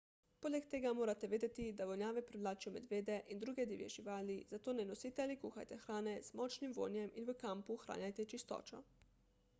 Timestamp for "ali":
5.27-5.39